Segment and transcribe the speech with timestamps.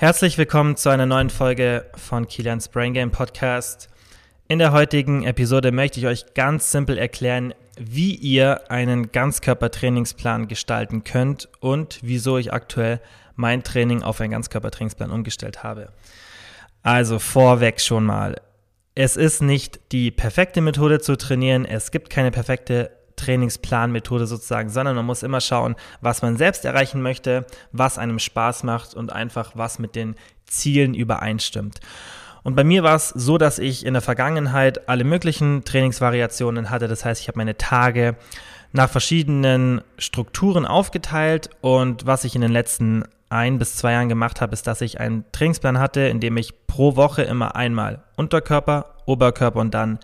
[0.00, 3.88] Herzlich willkommen zu einer neuen Folge von Kilians Brain Game Podcast.
[4.46, 11.02] In der heutigen Episode möchte ich euch ganz simpel erklären, wie ihr einen Ganzkörpertrainingsplan gestalten
[11.02, 13.00] könnt und wieso ich aktuell
[13.34, 15.88] mein Training auf einen Ganzkörpertrainingsplan umgestellt habe.
[16.84, 18.40] Also vorweg schon mal.
[18.94, 21.64] Es ist nicht die perfekte Methode zu trainieren.
[21.64, 27.02] Es gibt keine perfekte Trainingsplanmethode sozusagen, sondern man muss immer schauen, was man selbst erreichen
[27.02, 30.14] möchte, was einem Spaß macht und einfach was mit den
[30.46, 31.80] Zielen übereinstimmt.
[32.42, 36.88] Und bei mir war es so, dass ich in der Vergangenheit alle möglichen Trainingsvariationen hatte.
[36.88, 38.16] Das heißt, ich habe meine Tage
[38.72, 44.40] nach verschiedenen Strukturen aufgeteilt und was ich in den letzten ein bis zwei Jahren gemacht
[44.40, 48.94] habe, ist, dass ich einen Trainingsplan hatte, in dem ich pro Woche immer einmal Unterkörper,
[49.04, 49.98] Oberkörper und dann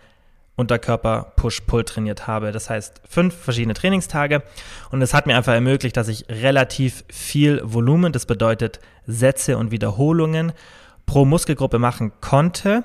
[0.57, 2.53] Unterkörper Push-Pull trainiert habe.
[2.53, 4.43] Das heißt, fünf verschiedene Trainingstage.
[4.91, 9.71] Und es hat mir einfach ermöglicht, dass ich relativ viel Volumen, das bedeutet Sätze und
[9.71, 10.53] Wiederholungen,
[11.07, 12.85] pro Muskelgruppe machen konnte,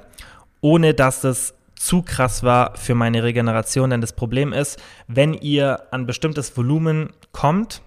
[0.61, 3.91] ohne dass das zu krass war für meine Regeneration.
[3.91, 7.81] Denn das Problem ist, wenn ihr an bestimmtes Volumen kommt,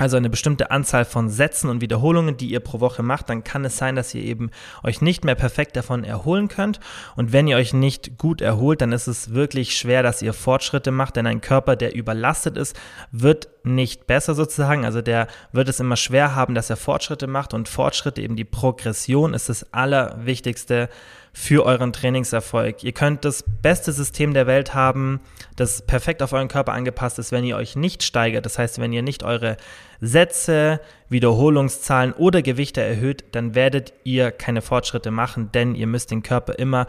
[0.00, 3.64] also eine bestimmte Anzahl von Sätzen und Wiederholungen, die ihr pro Woche macht, dann kann
[3.66, 4.50] es sein, dass ihr eben
[4.82, 6.80] euch nicht mehr perfekt davon erholen könnt.
[7.16, 10.90] Und wenn ihr euch nicht gut erholt, dann ist es wirklich schwer, dass ihr Fortschritte
[10.90, 12.78] macht, denn ein Körper, der überlastet ist,
[13.12, 14.86] wird nicht besser sozusagen.
[14.86, 18.44] Also der wird es immer schwer haben, dass er Fortschritte macht und Fortschritte, eben die
[18.44, 20.88] Progression, ist das Allerwichtigste
[21.32, 22.82] für euren Trainingserfolg.
[22.82, 25.20] Ihr könnt das beste System der Welt haben,
[25.56, 28.44] das perfekt auf euren Körper angepasst ist, wenn ihr euch nicht steigert.
[28.46, 29.56] Das heißt, wenn ihr nicht eure
[30.00, 36.22] Sätze, Wiederholungszahlen oder Gewichte erhöht, dann werdet ihr keine Fortschritte machen, denn ihr müsst den
[36.22, 36.86] Körper immer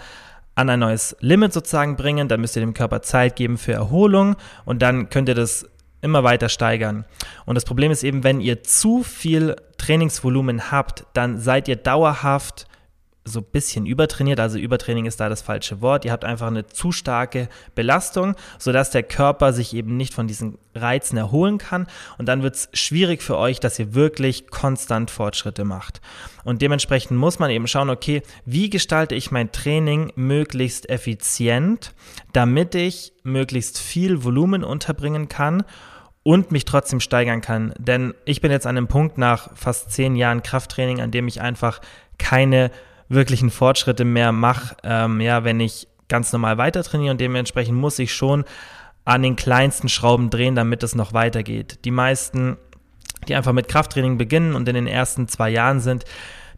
[0.56, 4.36] an ein neues Limit sozusagen bringen, dann müsst ihr dem Körper Zeit geben für Erholung
[4.66, 5.66] und dann könnt ihr das
[6.02, 7.06] immer weiter steigern.
[7.46, 12.68] Und das Problem ist eben, wenn ihr zu viel Trainingsvolumen habt, dann seid ihr dauerhaft
[13.24, 16.06] so ein bisschen übertrainiert, also Übertraining ist da das falsche Wort.
[16.06, 20.58] Ihr habt einfach eine zu starke Belastung, sodass der Körper sich eben nicht von diesen
[20.74, 21.86] Reizen erholen kann.
[22.18, 26.02] Und dann wird es schwierig für euch, dass ihr wirklich konstant Fortschritte macht.
[26.44, 31.94] Und dementsprechend muss man eben schauen, okay, wie gestalte ich mein Training möglichst effizient,
[32.34, 35.64] damit ich möglichst viel Volumen unterbringen kann
[36.24, 37.74] und mich trotzdem steigern kann.
[37.78, 41.42] Denn ich bin jetzt an einem Punkt nach fast zehn Jahren Krafttraining, an dem ich
[41.42, 41.82] einfach
[42.18, 42.72] keine
[43.12, 48.00] wirklichen Fortschritte mehr mache, ähm, ja, wenn ich ganz normal weiter trainiere und dementsprechend muss
[48.00, 48.44] ich schon
[49.06, 51.80] an den kleinsten Schrauben drehen, damit es noch weitergeht.
[51.86, 52.58] Die meisten,
[53.28, 56.06] die einfach mit Krafttraining beginnen und in den ersten zwei Jahren sind,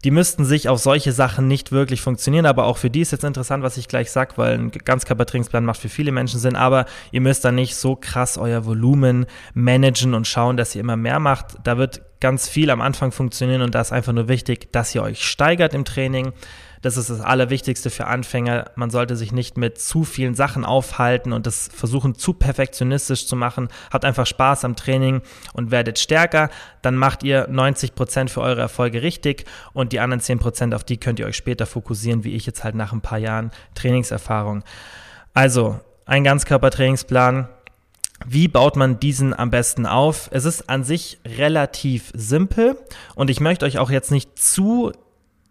[0.04, 3.24] die müssten sich auf solche Sachen nicht wirklich funktionieren, aber auch für die ist jetzt
[3.24, 7.22] interessant, was ich gleich sage, weil ein Ganzkörpertrainingsplan macht für viele Menschen Sinn, aber ihr
[7.22, 11.56] müsst dann nicht so krass euer Volumen managen und schauen, dass ihr immer mehr macht.
[11.64, 15.04] Da wird ganz viel am Anfang funktionieren und da ist einfach nur wichtig, dass ihr
[15.04, 16.32] euch steigert im Training,
[16.82, 18.72] das ist das Allerwichtigste für Anfänger.
[18.76, 23.36] Man sollte sich nicht mit zu vielen Sachen aufhalten und das versuchen zu perfektionistisch zu
[23.36, 23.68] machen.
[23.92, 25.22] Habt einfach Spaß am Training
[25.54, 26.50] und werdet stärker.
[26.82, 30.86] Dann macht ihr 90 Prozent für eure Erfolge richtig und die anderen 10 Prozent, auf
[30.86, 34.64] die könnt ihr euch später fokussieren, wie ich jetzt halt nach ein paar Jahren Trainingserfahrung.
[35.34, 37.50] Also, ein Ganzkörpertrainingsplan.
[38.26, 40.30] Wie baut man diesen am besten auf?
[40.32, 42.78] Es ist an sich relativ simpel
[43.16, 44.92] und ich möchte euch auch jetzt nicht zu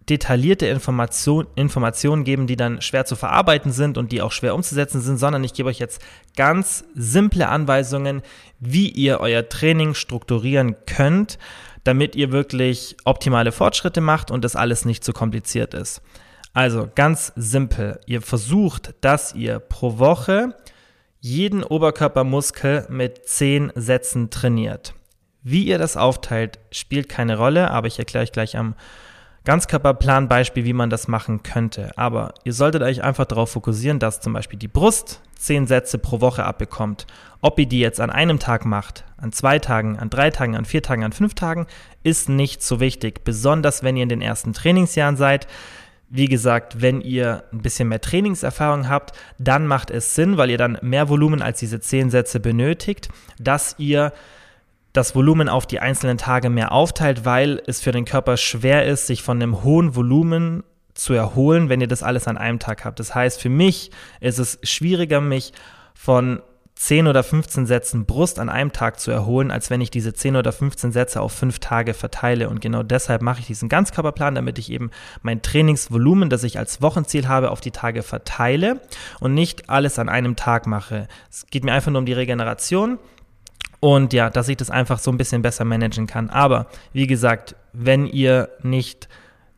[0.08, 5.00] detaillierte Information, Informationen geben, die dann schwer zu verarbeiten sind und die auch schwer umzusetzen
[5.00, 6.00] sind, sondern ich gebe euch jetzt
[6.36, 8.22] ganz simple Anweisungen,
[8.58, 11.38] wie ihr euer Training strukturieren könnt,
[11.84, 16.02] damit ihr wirklich optimale Fortschritte macht und das alles nicht zu kompliziert ist.
[16.52, 20.54] Also ganz simpel, ihr versucht, dass ihr pro Woche
[21.22, 24.92] jeden Oberkörpermuskel mit 10 Sätzen trainiert.
[25.44, 28.74] Wie ihr das aufteilt, spielt keine Rolle, aber ich erkläre euch gleich am
[29.44, 31.92] Ganzkörperplan-Beispiel, wie man das machen könnte.
[31.96, 36.20] Aber ihr solltet euch einfach darauf fokussieren, dass zum Beispiel die Brust zehn Sätze pro
[36.20, 37.06] Woche abbekommt.
[37.40, 40.64] Ob ihr die jetzt an einem Tag macht, an zwei Tagen, an drei Tagen, an
[40.64, 41.68] vier Tagen, an fünf Tagen,
[42.02, 43.22] ist nicht so wichtig.
[43.24, 45.46] Besonders wenn ihr in den ersten Trainingsjahren seid.
[46.14, 50.58] Wie gesagt, wenn ihr ein bisschen mehr Trainingserfahrung habt, dann macht es Sinn, weil ihr
[50.58, 54.12] dann mehr Volumen als diese zehn Sätze benötigt, dass ihr
[54.92, 59.06] das Volumen auf die einzelnen Tage mehr aufteilt, weil es für den Körper schwer ist,
[59.06, 63.00] sich von einem hohen Volumen zu erholen, wenn ihr das alles an einem Tag habt.
[63.00, 65.54] Das heißt, für mich ist es schwieriger, mich
[65.94, 66.42] von
[66.82, 70.34] 10 oder 15 Sätzen Brust an einem Tag zu erholen, als wenn ich diese 10
[70.34, 72.48] oder 15 Sätze auf fünf Tage verteile.
[72.48, 74.90] Und genau deshalb mache ich diesen Ganzkörperplan, damit ich eben
[75.22, 78.80] mein Trainingsvolumen, das ich als Wochenziel habe, auf die Tage verteile
[79.20, 81.06] und nicht alles an einem Tag mache.
[81.30, 82.98] Es geht mir einfach nur um die Regeneration
[83.78, 86.30] und ja, dass ich das einfach so ein bisschen besser managen kann.
[86.30, 89.08] Aber wie gesagt, wenn ihr nicht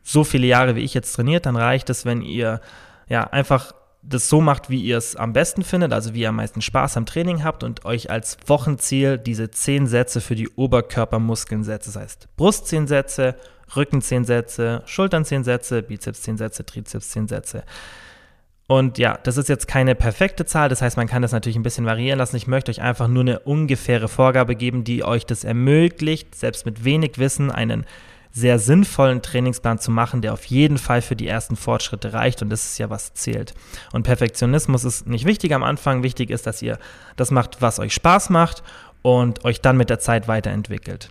[0.03, 2.61] so viele Jahre, wie ich jetzt trainiert, dann reicht es, wenn ihr
[3.09, 3.73] ja einfach
[4.07, 6.97] das so macht, wie ihr es am besten findet, also wie ihr am meisten Spaß
[6.97, 11.87] am Training habt und euch als Wochenziel diese 10 Sätze für die Oberkörpermuskeln setzt.
[11.87, 13.35] Das heißt Brust 10 Sätze,
[13.75, 17.63] Rücken 10 Sätze, Schultern 10 Sätze, Bizeps 10 Sätze, Trizeps 10 Sätze.
[18.67, 21.63] Und ja, das ist jetzt keine perfekte Zahl, das heißt, man kann das natürlich ein
[21.63, 22.35] bisschen variieren lassen.
[22.35, 26.83] Ich möchte euch einfach nur eine ungefähre Vorgabe geben, die euch das ermöglicht, selbst mit
[26.83, 27.85] wenig Wissen einen
[28.35, 32.49] sehr sinnvollen Trainingsplan zu machen, der auf jeden Fall für die ersten Fortschritte reicht und
[32.49, 33.53] das ist ja, was zählt.
[33.93, 36.77] Und Perfektionismus ist nicht wichtig am Anfang, wichtig ist, dass ihr
[37.15, 38.61] das macht, was euch Spaß macht
[39.01, 41.09] und euch dann mit der Zeit weiterentwickelt.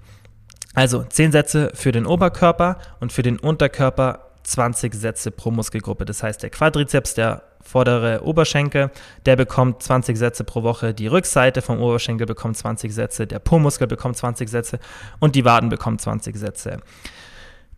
[0.74, 6.04] Also 10 Sätze für den Oberkörper und für den Unterkörper 20 Sätze pro Muskelgruppe.
[6.04, 8.90] Das heißt, der Quadrizeps, der vordere Oberschenkel,
[9.26, 13.86] der bekommt 20 Sätze pro Woche, die Rückseite vom Oberschenkel bekommt 20 Sätze, der Po-Muskel
[13.86, 14.78] bekommt 20 Sätze
[15.18, 16.78] und die Waden bekommen 20 Sätze.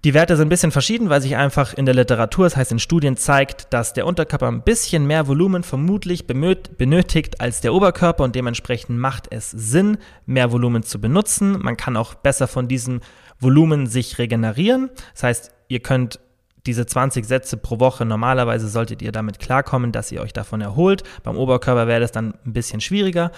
[0.05, 2.79] Die Werte sind ein bisschen verschieden, weil sich einfach in der Literatur, das heißt in
[2.79, 8.35] Studien, zeigt, dass der Unterkörper ein bisschen mehr Volumen vermutlich benötigt als der Oberkörper und
[8.35, 11.59] dementsprechend macht es Sinn, mehr Volumen zu benutzen.
[11.61, 13.01] Man kann auch besser von diesem
[13.41, 14.91] Volumen sich regenerieren.
[15.15, 16.21] Das heißt, ihr könnt
[16.67, 21.03] diese 20 Sätze pro Woche, normalerweise solltet ihr damit klarkommen, dass ihr euch davon erholt.
[21.23, 23.31] Beim Oberkörper wäre das dann ein bisschen schwieriger.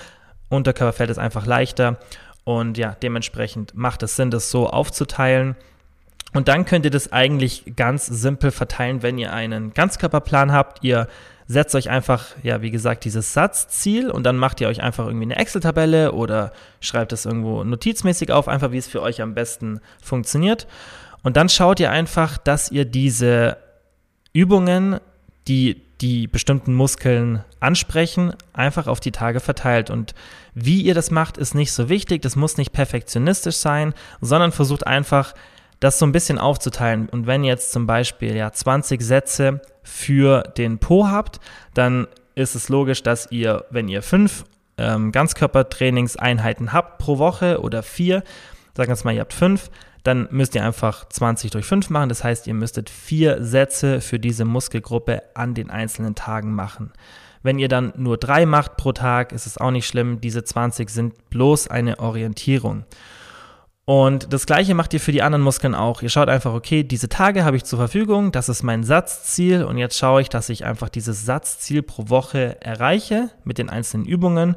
[0.48, 1.98] Unterkörper fällt es einfach leichter.
[2.44, 5.54] Und ja, dementsprechend macht es Sinn, das so aufzuteilen.
[6.34, 10.84] Und dann könnt ihr das eigentlich ganz simpel verteilen, wenn ihr einen Ganzkörperplan habt.
[10.84, 11.08] Ihr
[11.46, 15.24] setzt euch einfach, ja, wie gesagt, dieses Satzziel und dann macht ihr euch einfach irgendwie
[15.24, 19.80] eine Excel-Tabelle oder schreibt es irgendwo notizmäßig auf, einfach wie es für euch am besten
[20.02, 20.66] funktioniert.
[21.22, 23.56] Und dann schaut ihr einfach, dass ihr diese
[24.32, 25.00] Übungen,
[25.46, 29.90] die die bestimmten Muskeln ansprechen, einfach auf die Tage verteilt.
[29.90, 30.14] Und
[30.54, 32.22] wie ihr das macht, ist nicht so wichtig.
[32.22, 35.34] Das muss nicht perfektionistisch sein, sondern versucht einfach,
[35.80, 37.08] das so ein bisschen aufzuteilen.
[37.08, 41.40] Und wenn ihr jetzt zum Beispiel ja 20 Sätze für den Po habt,
[41.74, 44.44] dann ist es logisch, dass ihr, wenn ihr fünf
[44.76, 48.22] ähm, Ganzkörpertrainingseinheiten habt pro Woche oder vier,
[48.76, 49.70] sagen wir jetzt mal, ihr habt fünf,
[50.04, 52.08] dann müsst ihr einfach 20 durch 5 machen.
[52.08, 56.92] Das heißt, ihr müsstet vier Sätze für diese Muskelgruppe an den einzelnen Tagen machen.
[57.42, 60.20] Wenn ihr dann nur drei macht pro Tag, ist es auch nicht schlimm.
[60.20, 62.84] Diese 20 sind bloß eine Orientierung.
[63.84, 66.02] Und das gleiche macht ihr für die anderen Muskeln auch.
[66.02, 69.78] Ihr schaut einfach, okay, diese Tage habe ich zur Verfügung, das ist mein Satzziel und
[69.78, 74.56] jetzt schaue ich, dass ich einfach dieses Satzziel pro Woche erreiche mit den einzelnen Übungen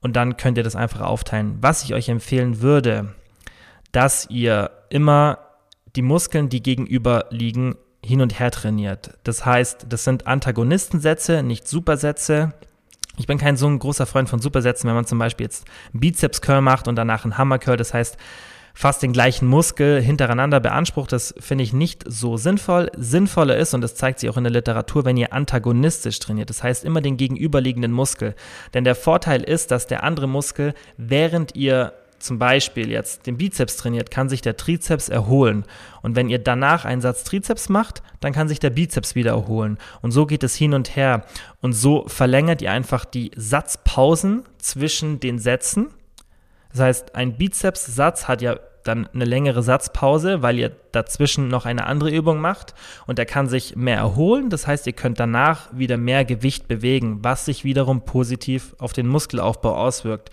[0.00, 1.56] und dann könnt ihr das einfach aufteilen.
[1.62, 3.14] Was ich euch empfehlen würde,
[3.92, 5.38] dass ihr immer
[5.96, 9.18] die Muskeln, die gegenüber liegen, hin und her trainiert.
[9.24, 12.54] Das heißt, das sind Antagonistensätze, nicht Supersätze.
[13.18, 16.40] Ich bin kein so ein großer Freund von Supersätzen, wenn man zum Beispiel jetzt Bizeps
[16.40, 18.16] Curl macht und danach einen Hammer Curl, das heißt
[18.78, 22.92] fast den gleichen Muskel hintereinander beansprucht, das finde ich nicht so sinnvoll.
[22.96, 26.62] Sinnvoller ist, und das zeigt sich auch in der Literatur, wenn ihr antagonistisch trainiert, das
[26.62, 28.36] heißt immer den gegenüberliegenden Muskel.
[28.74, 33.76] Denn der Vorteil ist, dass der andere Muskel, während ihr zum Beispiel jetzt den Bizeps
[33.76, 35.64] trainiert, kann sich der Trizeps erholen.
[36.02, 39.78] Und wenn ihr danach einen Satz Trizeps macht, dann kann sich der Bizeps wieder erholen.
[40.02, 41.24] Und so geht es hin und her.
[41.60, 45.88] Und so verlängert ihr einfach die Satzpausen zwischen den Sätzen.
[46.70, 51.86] Das heißt, ein Bizeps-Satz hat ja dann eine längere Satzpause, weil ihr dazwischen noch eine
[51.86, 52.74] andere Übung macht
[53.06, 54.50] und er kann sich mehr erholen.
[54.50, 59.06] Das heißt, ihr könnt danach wieder mehr Gewicht bewegen, was sich wiederum positiv auf den
[59.06, 60.30] Muskelaufbau auswirkt.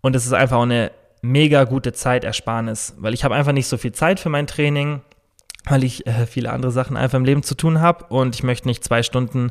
[0.00, 0.90] Und es ist einfach auch eine
[1.22, 5.00] mega gute Zeitersparnis, weil ich habe einfach nicht so viel Zeit für mein Training,
[5.64, 8.68] weil ich äh, viele andere Sachen einfach im Leben zu tun habe und ich möchte
[8.68, 9.50] nicht zwei Stunden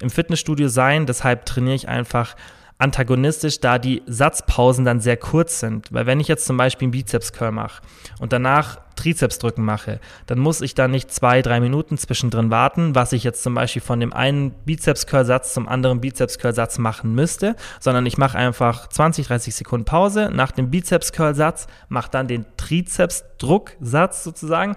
[0.00, 1.06] im Fitnessstudio sein.
[1.06, 2.36] Deshalb trainiere ich einfach
[2.78, 5.92] antagonistisch, da die Satzpausen dann sehr kurz sind.
[5.92, 7.82] Weil wenn ich jetzt zum Beispiel einen Bizeps-Curl mache
[8.20, 13.12] und danach Trizepsdrücken mache, dann muss ich da nicht zwei, drei Minuten zwischendrin warten, was
[13.12, 18.18] ich jetzt zum Beispiel von dem einen Bizeps-Curl-Satz zum anderen Bizeps-Curl-Satz machen müsste, sondern ich
[18.18, 24.76] mache einfach 20, 30 Sekunden Pause nach dem Bizeps-Curl-Satz, mache dann den Trizeps-Drucksatz sozusagen,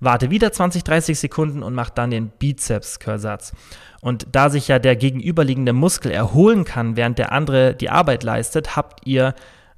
[0.00, 3.52] warte wieder 20, 30 Sekunden und mache dann den Bizeps-Curl-Satz.
[4.00, 8.76] Und da sich ja der gegenüberliegende Muskel erholen kann, während der andere die Arbeit leistet,
[8.76, 9.34] habt ihr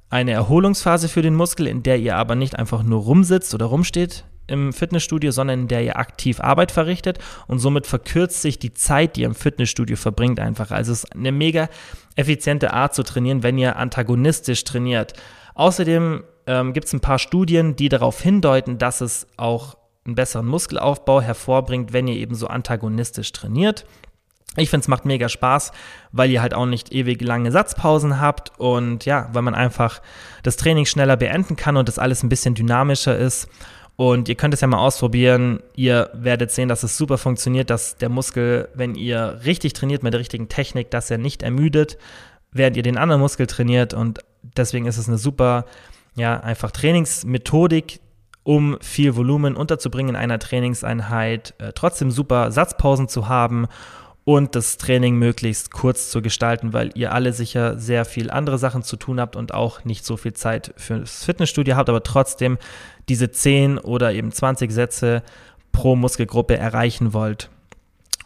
[0.09, 4.25] eine Erholungsphase für den Muskel, in der ihr aber nicht einfach nur rumsitzt oder rumsteht
[4.47, 9.15] im Fitnessstudio, sondern in der ihr aktiv Arbeit verrichtet und somit verkürzt sich die Zeit,
[9.15, 10.71] die ihr im Fitnessstudio verbringt einfach.
[10.71, 11.69] Also es ist eine mega
[12.15, 15.13] effiziente Art zu trainieren, wenn ihr antagonistisch trainiert.
[15.53, 19.76] Außerdem ähm, gibt es ein paar Studien, die darauf hindeuten, dass es auch
[20.07, 23.85] einen besseren Muskelaufbau hervorbringt, wenn ihr eben so antagonistisch trainiert.
[24.55, 25.71] Ich finde, es macht mega Spaß,
[26.11, 30.01] weil ihr halt auch nicht ewig lange Satzpausen habt und ja, weil man einfach
[30.41, 33.47] das Training schneller beenden kann und das alles ein bisschen dynamischer ist.
[33.97, 35.59] Und ihr könnt es ja mal ausprobieren.
[35.75, 40.13] Ihr werdet sehen, dass es super funktioniert, dass der Muskel, wenn ihr richtig trainiert mit
[40.13, 41.97] der richtigen Technik, dass er nicht ermüdet,
[42.51, 43.95] während ihr den anderen Muskel trainiert.
[43.95, 44.19] Und
[44.55, 45.65] deswegen ist es eine super,
[46.15, 47.99] ja, einfach Trainingsmethodik,
[48.47, 53.67] um viel Volumen unterzubringen in einer Trainingseinheit, äh, trotzdem super Satzpausen zu haben
[54.23, 58.83] und das Training möglichst kurz zu gestalten, weil ihr alle sicher sehr viel andere Sachen
[58.83, 62.57] zu tun habt und auch nicht so viel Zeit fürs Fitnessstudio habt, aber trotzdem
[63.09, 65.23] diese 10 oder eben 20 Sätze
[65.73, 67.49] pro Muskelgruppe erreichen wollt.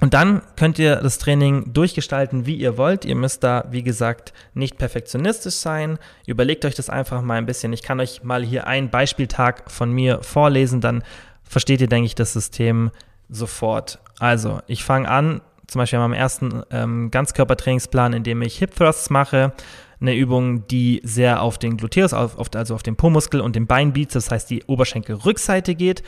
[0.01, 3.05] Und dann könnt ihr das Training durchgestalten, wie ihr wollt.
[3.05, 5.99] Ihr müsst da, wie gesagt, nicht perfektionistisch sein.
[6.25, 7.71] Überlegt euch das einfach mal ein bisschen.
[7.71, 11.03] Ich kann euch mal hier einen Beispieltag von mir vorlesen, dann
[11.43, 12.89] versteht ihr, denke ich, das System
[13.29, 13.99] sofort.
[14.19, 19.09] Also, ich fange an, zum Beispiel am ersten ähm, Ganzkörpertrainingsplan, in dem ich Hip Thrusts
[19.11, 19.53] mache
[20.01, 23.67] eine Übung, die sehr auf den Gluteus, auf, auf, also auf den Po-Muskel und den
[23.67, 26.01] Beinbizeps, das heißt die Oberschenkelrückseite geht.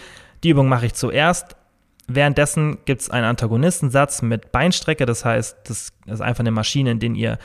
[0.43, 1.55] Die Übung mache ich zuerst.
[2.07, 6.99] Währenddessen gibt es einen Antagonistensatz mit Beinstrecke, das heißt, das ist einfach eine Maschine, in
[6.99, 7.39] der ihr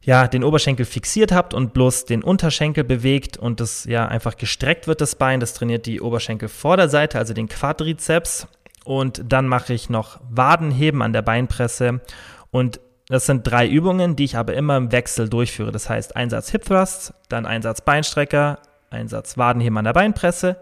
[0.00, 4.86] ja, den Oberschenkel fixiert habt und bloß den Unterschenkel bewegt und das ja einfach gestreckt
[4.86, 5.38] wird, das Bein.
[5.40, 8.46] Das trainiert die Oberschenkelvorderseite, also den Quadrizeps.
[8.84, 12.00] Und dann mache ich noch Wadenheben an der Beinpresse
[12.50, 15.72] und das sind drei Übungen, die ich aber immer im Wechsel durchführe.
[15.72, 18.60] Das heißt, Einsatz Hip Thrust, dann Einsatz Beinstrecker,
[18.90, 20.56] Einsatz Wadenheben an der Beinpresse,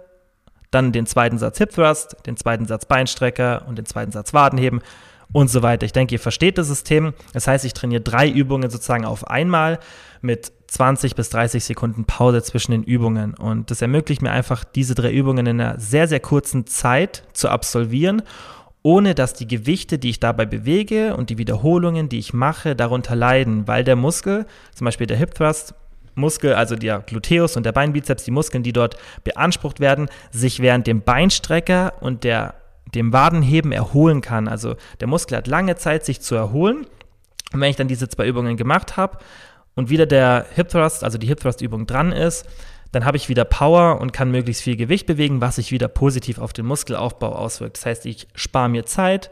[0.70, 4.80] dann den zweiten Satz Hip Thrust, den zweiten Satz Beinstrecker und den zweiten Satz Wadenheben
[5.32, 5.86] und so weiter.
[5.86, 7.14] Ich denke, ihr versteht das System.
[7.32, 9.78] Das heißt, ich trainiere drei Übungen sozusagen auf einmal
[10.20, 13.34] mit 20 bis 30 Sekunden Pause zwischen den Übungen.
[13.34, 17.48] Und das ermöglicht mir einfach, diese drei Übungen in einer sehr, sehr kurzen Zeit zu
[17.48, 18.22] absolvieren
[18.86, 23.16] ohne dass die Gewichte, die ich dabei bewege und die Wiederholungen, die ich mache, darunter
[23.16, 24.46] leiden, weil der Muskel,
[24.76, 25.74] zum Beispiel der Hip Thrust,
[26.16, 30.86] Muskel, also der Gluteus und der Beinbizeps, die Muskeln, die dort beansprucht werden, sich während
[30.86, 32.54] dem Beinstrecker und der,
[32.94, 34.48] dem Wadenheben erholen kann.
[34.48, 36.86] Also der Muskel hat lange Zeit, sich zu erholen.
[37.52, 39.18] Und wenn ich dann diese zwei Übungen gemacht habe
[39.74, 42.46] und wieder der Hip Thrust, also die Hip Thrust Übung dran ist,
[42.92, 46.38] dann habe ich wieder Power und kann möglichst viel Gewicht bewegen, was sich wieder positiv
[46.38, 47.76] auf den Muskelaufbau auswirkt.
[47.76, 49.30] Das heißt, ich spare mir Zeit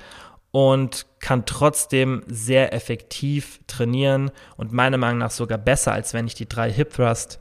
[0.54, 6.37] und kann trotzdem sehr effektiv trainieren und meiner Meinung nach sogar besser, als wenn ich
[6.37, 7.40] die drei Hip Thrust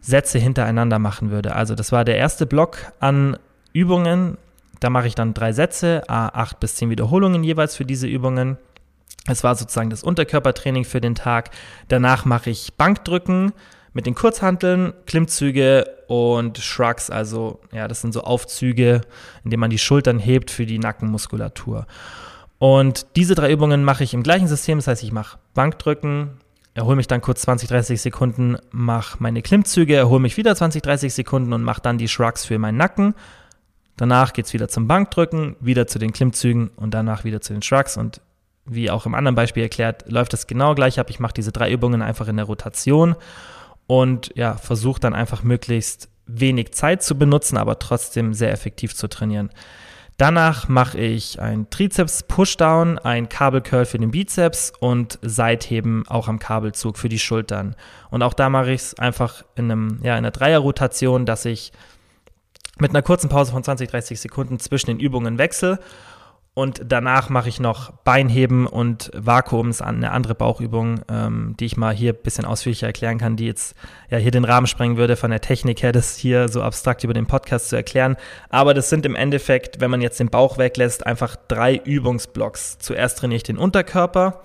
[0.00, 1.56] Sätze hintereinander machen würde.
[1.56, 3.36] Also das war der erste Block an
[3.72, 4.38] Übungen.
[4.78, 8.58] Da mache ich dann drei Sätze, acht bis zehn Wiederholungen jeweils für diese Übungen.
[9.26, 11.50] Es war sozusagen das Unterkörpertraining für den Tag.
[11.88, 13.54] Danach mache ich Bankdrücken,
[13.92, 19.00] mit den Kurzhanteln, Klimmzüge und Shrugs, also ja, das sind so Aufzüge,
[19.42, 21.86] indem man die Schultern hebt für die Nackenmuskulatur.
[22.58, 26.38] Und diese drei Übungen mache ich im gleichen System, das heißt, ich mache Bankdrücken,
[26.74, 31.12] erhole mich dann kurz 20, 30 Sekunden, mache meine Klimmzüge, erhole mich wieder 20, 30
[31.12, 33.14] Sekunden und mache dann die Shrugs für meinen Nacken.
[33.96, 37.62] Danach geht es wieder zum Bankdrücken, wieder zu den Klimmzügen und danach wieder zu den
[37.62, 38.20] Shrugs und
[38.66, 41.08] wie auch im anderen Beispiel erklärt, läuft das genau gleich ab.
[41.08, 43.14] Ich mache diese drei Übungen einfach in der Rotation
[43.86, 49.08] und ja, versucht dann einfach möglichst wenig Zeit zu benutzen, aber trotzdem sehr effektiv zu
[49.08, 49.50] trainieren.
[50.16, 56.96] Danach mache ich ein Trizeps-Pushdown, ein Kabelcurl für den Bizeps und Seitheben auch am Kabelzug
[56.96, 57.76] für die Schultern.
[58.10, 61.70] Und auch da mache ich es einfach in, einem, ja, in einer Dreierrotation, dass ich
[62.78, 65.80] mit einer kurzen Pause von 20, 30 Sekunden zwischen den Übungen wechsle
[66.58, 71.76] und danach mache ich noch Beinheben und Vakuums an eine andere Bauchübung, ähm, die ich
[71.76, 73.76] mal hier ein bisschen ausführlicher erklären kann, die jetzt
[74.08, 77.12] ja hier den Rahmen sprengen würde von der Technik her, das hier so abstrakt über
[77.12, 78.16] den Podcast zu erklären.
[78.48, 82.78] Aber das sind im Endeffekt, wenn man jetzt den Bauch weglässt, einfach drei Übungsblocks.
[82.78, 84.40] Zuerst trainiere ich den Unterkörper,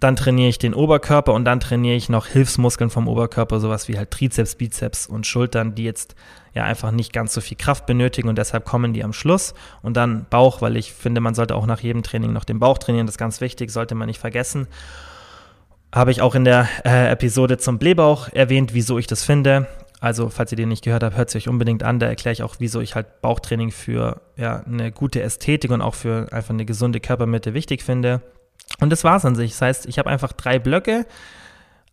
[0.00, 3.98] dann trainiere ich den Oberkörper und dann trainiere ich noch Hilfsmuskeln vom Oberkörper, sowas wie
[3.98, 6.14] halt Trizeps, Bizeps und Schultern, die jetzt
[6.54, 9.52] ja einfach nicht ganz so viel Kraft benötigen und deshalb kommen die am Schluss.
[9.82, 12.78] Und dann Bauch, weil ich finde, man sollte auch nach jedem Training noch den Bauch
[12.78, 14.68] trainieren, das ist ganz wichtig, sollte man nicht vergessen.
[15.94, 19.66] Habe ich auch in der äh, Episode zum Blähbauch erwähnt, wieso ich das finde.
[20.00, 21.98] Also, falls ihr den nicht gehört habt, hört es euch unbedingt an.
[21.98, 25.94] Da erkläre ich auch, wieso ich halt Bauchtraining für ja, eine gute Ästhetik und auch
[25.94, 28.22] für einfach eine gesunde Körpermitte wichtig finde.
[28.78, 29.52] Und das war es an sich.
[29.52, 31.06] Das heißt, ich habe einfach drei Blöcke,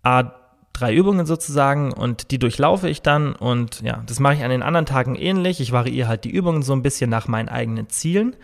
[0.03, 4.63] drei Übungen sozusagen und die durchlaufe ich dann und ja, das mache ich an den
[4.63, 5.59] anderen Tagen ähnlich.
[5.59, 8.35] Ich variiere halt die Übungen so ein bisschen nach meinen eigenen Zielen.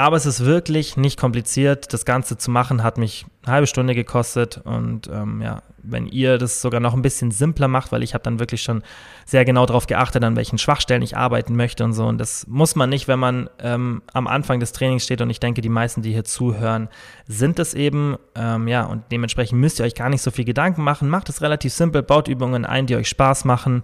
[0.00, 1.92] Aber es ist wirklich nicht kompliziert.
[1.92, 4.56] Das Ganze zu machen hat mich eine halbe Stunde gekostet.
[4.64, 8.24] Und ähm, ja, wenn ihr das sogar noch ein bisschen simpler macht, weil ich habe
[8.24, 8.82] dann wirklich schon
[9.26, 12.06] sehr genau darauf geachtet, an welchen Schwachstellen ich arbeiten möchte und so.
[12.06, 15.20] Und das muss man nicht, wenn man ähm, am Anfang des Trainings steht.
[15.20, 16.88] Und ich denke, die meisten, die hier zuhören,
[17.28, 18.16] sind es eben.
[18.34, 21.10] Ähm, ja, und dementsprechend müsst ihr euch gar nicht so viel Gedanken machen.
[21.10, 23.82] Macht es relativ simpel, baut Übungen ein, die euch Spaß machen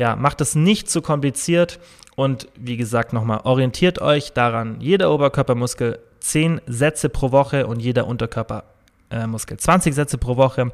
[0.00, 1.78] ja, macht es nicht zu kompliziert
[2.16, 8.06] Und wie gesagt, nochmal, orientiert euch daran, jeder Oberkörpermuskel 10 Sätze pro Woche und jeder
[8.06, 10.72] Unterkörpermuskel 20 Sätze pro Woche,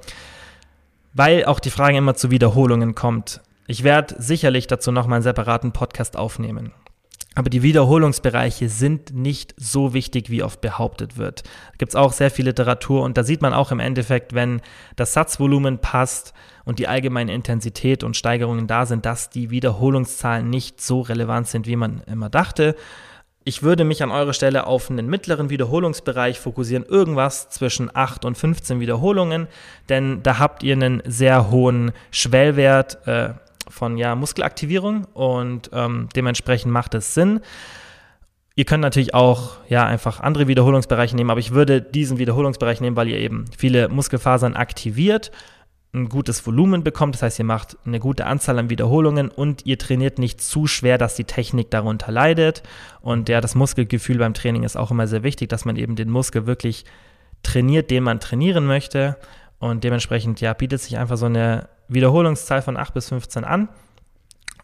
[1.14, 3.40] weil auch die Frage immer zu Wiederholungen kommt.
[3.66, 6.72] Ich werde sicherlich dazu nochmal einen separaten Podcast aufnehmen.
[7.36, 11.42] Aber die Wiederholungsbereiche sind nicht so wichtig, wie oft behauptet wird.
[11.42, 14.62] Da gibt es auch sehr viel Literatur und da sieht man auch im Endeffekt, wenn
[14.96, 16.32] das Satzvolumen passt
[16.64, 21.66] und die allgemeine Intensität und Steigerungen da sind, dass die Wiederholungszahlen nicht so relevant sind,
[21.66, 22.74] wie man immer dachte.
[23.44, 28.38] Ich würde mich an eurer Stelle auf einen mittleren Wiederholungsbereich fokussieren, irgendwas zwischen 8 und
[28.38, 29.46] 15 Wiederholungen,
[29.90, 33.06] denn da habt ihr einen sehr hohen Schwellwert.
[33.06, 33.34] Äh,
[33.68, 37.40] von ja, Muskelaktivierung und ähm, dementsprechend macht es Sinn.
[38.54, 42.96] Ihr könnt natürlich auch ja einfach andere Wiederholungsbereiche nehmen, aber ich würde diesen Wiederholungsbereich nehmen,
[42.96, 45.30] weil ihr eben viele Muskelfasern aktiviert,
[45.96, 49.78] ein gutes Volumen bekommt, das heißt, ihr macht eine gute Anzahl an Wiederholungen und ihr
[49.78, 52.62] trainiert nicht zu schwer, dass die Technik darunter leidet.
[53.00, 56.10] Und ja, das Muskelgefühl beim Training ist auch immer sehr wichtig, dass man eben den
[56.10, 56.84] Muskel wirklich
[57.42, 59.16] trainiert, den man trainieren möchte.
[59.58, 63.68] Und dementsprechend ja, bietet sich einfach so eine Wiederholungszahl von 8 bis 15 an.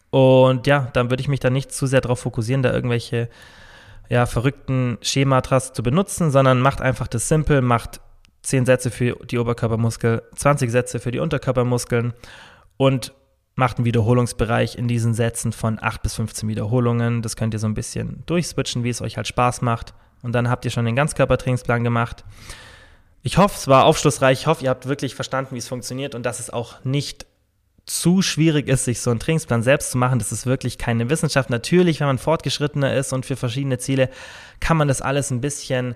[0.09, 3.29] Und ja, dann würde ich mich da nicht zu sehr darauf fokussieren, da irgendwelche
[4.09, 7.99] ja, verrückten Schematras zu benutzen, sondern macht einfach das simpel, macht
[8.43, 12.13] 10 Sätze für die Oberkörpermuskel, 20 Sätze für die Unterkörpermuskeln
[12.77, 13.13] und
[13.55, 17.21] macht einen Wiederholungsbereich in diesen Sätzen von 8 bis 15 Wiederholungen.
[17.21, 19.93] Das könnt ihr so ein bisschen durchswitchen, wie es euch halt Spaß macht.
[20.21, 22.23] Und dann habt ihr schon den Ganzkörpertrainingsplan gemacht.
[23.25, 24.41] Ich hoffe, es war aufschlussreich.
[24.41, 27.25] Ich hoffe, ihr habt wirklich verstanden, wie es funktioniert und dass es auch nicht
[27.85, 30.19] zu schwierig ist, sich so einen Trainingsplan selbst zu machen.
[30.19, 31.49] Das ist wirklich keine Wissenschaft.
[31.49, 34.09] Natürlich, wenn man fortgeschrittener ist und für verschiedene Ziele,
[34.59, 35.95] kann man das alles ein bisschen,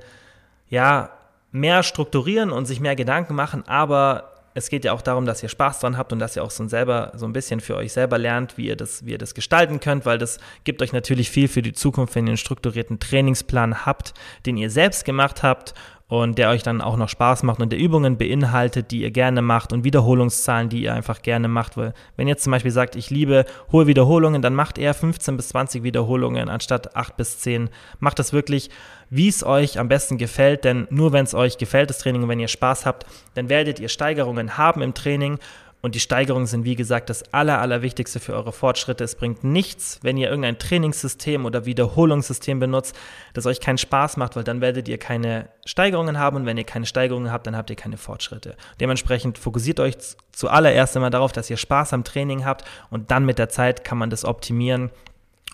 [0.69, 1.11] ja,
[1.51, 3.67] mehr strukturieren und sich mehr Gedanken machen.
[3.67, 6.51] Aber es geht ja auch darum, dass ihr Spaß dran habt und dass ihr auch
[6.51, 9.33] so selber so ein bisschen für euch selber lernt, wie ihr das, wie ihr das
[9.33, 12.99] gestalten könnt, weil das gibt euch natürlich viel für die Zukunft, wenn ihr einen strukturierten
[12.99, 14.13] Trainingsplan habt,
[14.45, 15.73] den ihr selbst gemacht habt
[16.09, 19.41] und der euch dann auch noch Spaß macht und der Übungen beinhaltet, die ihr gerne
[19.41, 21.75] macht und Wiederholungszahlen, die ihr einfach gerne macht.
[21.75, 25.49] Weil wenn ihr zum Beispiel sagt, ich liebe hohe Wiederholungen, dann macht eher 15 bis
[25.49, 27.69] 20 Wiederholungen anstatt 8 bis 10.
[27.99, 28.69] Macht das wirklich,
[29.09, 32.29] wie es euch am besten gefällt, denn nur wenn es euch gefällt, das Training, und
[32.29, 35.39] wenn ihr Spaß habt, dann werdet ihr Steigerungen haben im Training
[35.81, 39.03] und die Steigerungen sind, wie gesagt, das Aller, Allerwichtigste für eure Fortschritte.
[39.03, 42.95] Es bringt nichts, wenn ihr irgendein Trainingssystem oder Wiederholungssystem benutzt,
[43.33, 46.63] das euch keinen Spaß macht, weil dann werdet ihr keine Steigerungen haben und wenn ihr
[46.63, 48.55] keine Steigerungen habt, dann habt ihr keine Fortschritte.
[48.79, 49.95] Dementsprechend fokussiert euch
[50.31, 53.99] zuallererst einmal darauf, dass ihr Spaß am Training habt und dann mit der Zeit kann
[53.99, 54.89] man das optimieren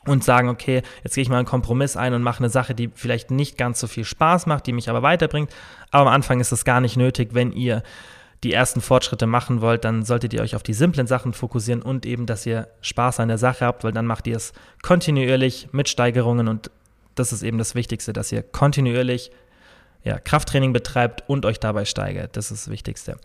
[0.05, 2.89] und sagen, okay, jetzt gehe ich mal einen Kompromiss ein und mache eine Sache, die
[2.93, 5.49] vielleicht nicht ganz so viel Spaß macht, die mich aber weiterbringt.
[5.91, 7.83] Aber am Anfang ist es gar nicht nötig, wenn ihr
[8.43, 12.05] die ersten Fortschritte machen wollt, dann solltet ihr euch auf die simplen Sachen fokussieren und
[12.05, 15.89] eben, dass ihr Spaß an der Sache habt, weil dann macht ihr es kontinuierlich mit
[15.89, 16.69] Steigerungen und
[17.15, 19.31] das ist eben das Wichtigste, dass ihr kontinuierlich
[20.03, 22.35] ja, Krafttraining betreibt und euch dabei steigert.
[22.35, 23.17] Das ist das Wichtigste.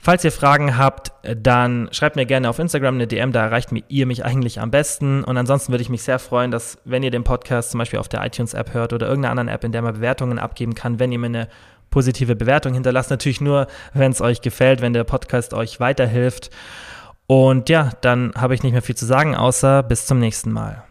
[0.00, 4.06] Falls ihr Fragen habt, dann schreibt mir gerne auf Instagram eine DM, da erreicht ihr
[4.06, 5.24] mich eigentlich am besten.
[5.24, 8.08] Und ansonsten würde ich mich sehr freuen, dass, wenn ihr den Podcast zum Beispiel auf
[8.08, 11.18] der iTunes-App hört oder irgendeiner anderen App, in der man Bewertungen abgeben kann, wenn ihr
[11.18, 11.48] mir eine
[11.90, 13.10] positive Bewertung hinterlasst.
[13.10, 16.50] Natürlich nur, wenn es euch gefällt, wenn der Podcast euch weiterhilft.
[17.26, 20.87] Und ja, dann habe ich nicht mehr viel zu sagen, außer bis zum nächsten Mal.